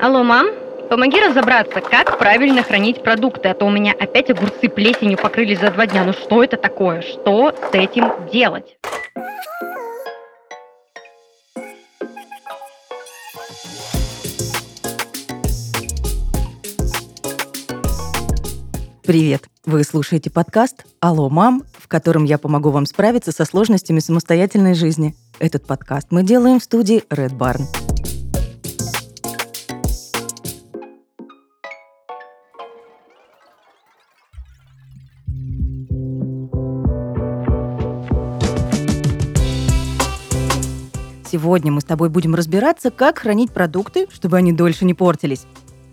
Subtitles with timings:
[0.00, 0.48] Алло, мам,
[0.90, 5.70] помоги разобраться, как правильно хранить продукты, а то у меня опять огурцы плесенью покрылись за
[5.70, 6.04] два дня.
[6.04, 7.02] Ну что это такое?
[7.02, 8.76] Что с этим делать?
[19.06, 19.44] Привет!
[19.66, 25.14] Вы слушаете подкаст «Алло, мам», в котором я помогу вам справиться со сложностями самостоятельной жизни.
[25.38, 27.83] Этот подкаст мы делаем в студии Red Barn.
[41.34, 45.46] Сегодня мы с тобой будем разбираться, как хранить продукты, чтобы они дольше не портились.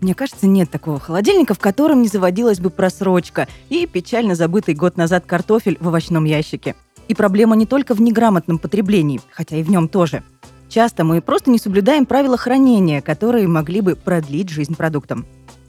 [0.00, 4.96] Мне кажется, нет такого холодильника, в котором не заводилась бы просрочка и печально забытый год
[4.96, 6.74] назад картофель в овощном ящике.
[7.08, 10.22] И проблема не только в неграмотном потреблении, хотя и в нем тоже.
[10.70, 15.26] Часто мы просто не соблюдаем правила хранения, которые могли бы продлить жизнь продуктам.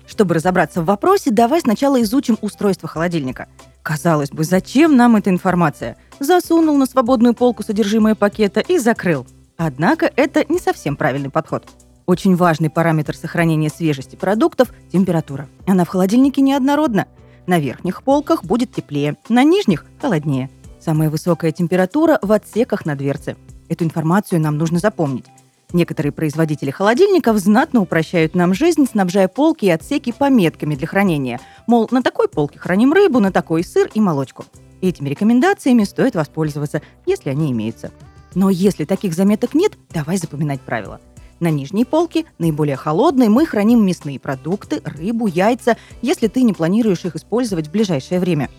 [0.08, 3.50] Чтобы разобраться в вопросе, давай сначала изучим устройство холодильника.
[3.84, 5.98] Казалось бы, зачем нам эта информация?
[6.22, 9.28] Засунул на свободную полку содержимое пакета и закрыл.
[9.58, 11.66] Однако это не совсем правильный подход.
[12.06, 15.50] Очень важный параметр сохранения свежести продуктов– температура.
[15.66, 17.08] Она в холодильнике неоднородна.
[17.48, 20.50] На верхних полках будет теплее, на нижних– холоднее.
[20.80, 23.36] Самая высокая температура в отсеках на дверце.
[23.68, 25.26] Эту информацию нам нужно запомнить.
[25.74, 31.42] Некоторые производители холодильников знатно упрощают нам жизнь, снабжая полки и отсеки пометками для хранения.
[31.66, 34.46] Мол, на такой полке храним рыбу, на такой сыр и молочку.
[34.80, 37.92] Этими рекомендациями стоит воспользоваться, если они имеются.
[38.38, 41.02] Но если таких заметок нет, давай запоминать правила–
[41.40, 47.06] на нижней полке, наиболее холодной, мы храним мясные продукты, рыбу, яйца, если ты не планируешь
[47.06, 48.50] их использовать в ближайшее время.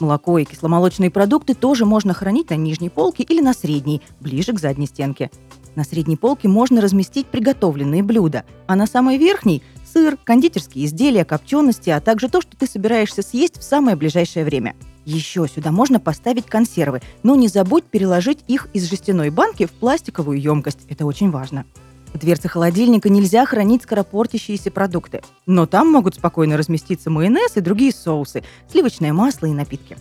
[0.00, 4.60] Молоко и кисломолочные продукты тоже можно хранить на нижней полке или на средней, ближе к
[4.60, 5.30] задней стенке.
[5.74, 11.90] На средней полке можно разместить приготовленные блюда, а на самой верхней– сыр, кондитерские изделия, копчености,
[11.90, 14.74] а также то, что ты собираешься съесть в самое ближайшее время.
[15.06, 20.40] Еще сюда можно поставить консервы, но не забудь переложить их из жестяной банки в пластиковую
[20.40, 20.80] емкость.
[20.88, 21.64] Это очень важно.
[22.12, 25.22] В дверце холодильника нельзя хранить скоропортящиеся продукты.
[25.46, 29.96] Но там могут спокойно разместиться майонез и другие соусы, сливочное масло и напитки.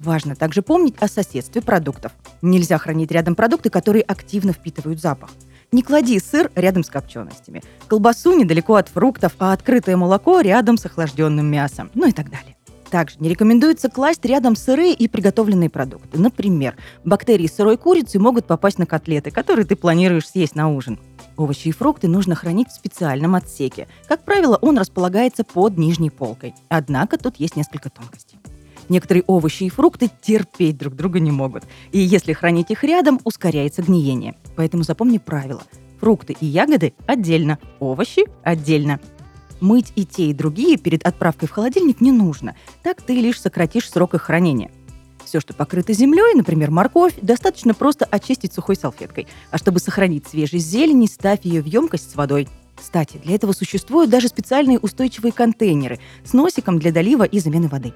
[0.00, 2.10] Важно также помнить о соседстве продуктов.
[2.42, 5.30] Нельзя хранить рядом продукты, которые активно впитывают запах.
[5.70, 10.86] Не клади сыр рядом с копченостями, колбасу недалеко от фруктов, а открытое молоко рядом с
[10.86, 12.56] охлажденным мясом, ну и так далее.
[12.90, 16.18] Также не рекомендуется класть рядом сырые и приготовленные продукты.
[16.18, 20.98] Например, бактерии сырой курицы могут попасть на котлеты, которые ты планируешь съесть на ужин.
[21.36, 23.86] Овощи и фрукты нужно хранить в специальном отсеке.
[24.08, 26.54] Как правило, он располагается под нижней полкой.
[26.68, 28.38] Однако тут есть несколько тонкостей.
[28.88, 31.62] Некоторые овощи и фрукты терпеть друг друга не могут.
[31.92, 34.34] И если хранить их рядом, ускоряется гниение.
[34.56, 35.62] Поэтому запомни правило.
[36.00, 38.98] Фрукты и ягоды отдельно, овощи отдельно.
[39.60, 42.56] Мыть и те, и другие перед отправкой в холодильник не нужно.
[42.82, 44.70] Так ты лишь сократишь срок их хранения.
[45.24, 49.28] Все, что покрыто землей, например, морковь, достаточно просто очистить сухой салфеткой.
[49.50, 52.48] А чтобы сохранить свежесть зелени, ставь ее в емкость с водой.
[52.74, 57.92] Кстати, для этого существуют даже специальные устойчивые контейнеры с носиком для долива и замены воды.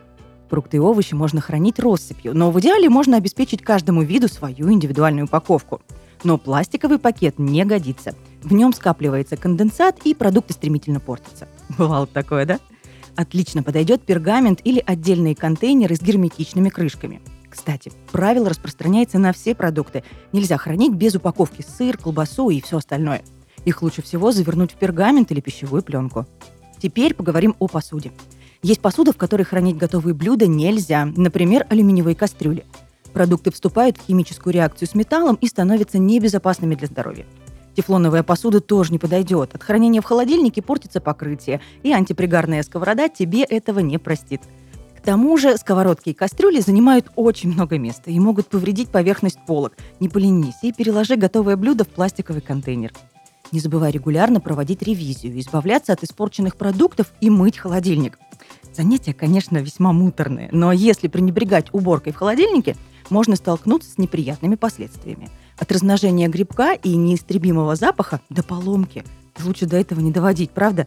[0.50, 5.24] Фрукты и овощи можно хранить россыпью, но в идеале можно обеспечить каждому виду свою индивидуальную
[5.24, 5.80] упаковку.
[6.22, 8.14] Но пластиковый пакет не годится.
[8.42, 11.48] В нем скапливается конденсат, и продукты стремительно портятся.
[11.78, 12.60] Бывало такое, да?
[13.16, 17.20] Отлично подойдет пергамент или отдельные контейнеры с герметичными крышками.
[17.48, 20.02] Кстати, правило распространяется на все продукты.
[20.32, 23.22] Нельзя хранить без упаковки сыр, колбасу и все остальное.
[23.64, 26.26] Их лучше всего завернуть в пергамент или пищевую пленку.
[26.82, 28.12] Теперь поговорим о посуде.
[28.62, 32.64] Есть посуда, в которой хранить готовые блюда нельзя, например, алюминиевые кастрюли.
[33.12, 37.26] Продукты вступают в химическую реакцию с металлом и становятся небезопасными для здоровья.
[37.74, 39.54] Тефлоновая посуда тоже не подойдет.
[39.54, 44.42] От хранения в холодильнике портится покрытие, и антипригарная сковорода тебе этого не простит.
[44.96, 49.76] К тому же сковородки и кастрюли занимают очень много места и могут повредить поверхность полок.
[50.00, 52.92] Не поленись и переложи готовое блюдо в пластиковый контейнер.
[53.52, 58.18] Не забывай регулярно проводить ревизию, избавляться от испорченных продуктов и мыть холодильник.
[58.72, 62.76] Занятие, конечно, весьма муторное, но если пренебрегать уборкой в холодильнике,
[63.10, 65.28] можно столкнуться с неприятными последствиями–
[65.58, 69.04] от размножения грибка и неистребимого запаха до поломки.
[69.44, 70.86] Лучше до этого не доводить, правда?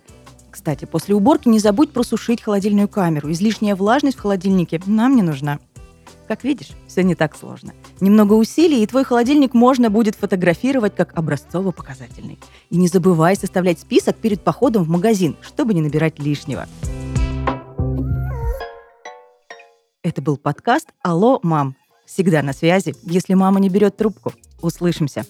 [0.50, 3.32] Кстати, после уборки не забудь просушить холодильную камеру.
[3.32, 5.60] Излишняя влажность в холодильнике нам не нужна.
[6.28, 7.74] Как видишь, все не так сложно.
[8.02, 12.38] Немного усилий, и твой холодильник можно будет фотографировать как образцово-показательный.
[12.70, 16.68] И не забывай составлять список перед походом в магазин, чтобы не набирать лишнего.
[20.04, 21.76] Это был подкаст «Алло, мам».
[22.08, 24.34] Всегда на связи, если мама не берет трубку.
[24.62, 25.26] Услышимся.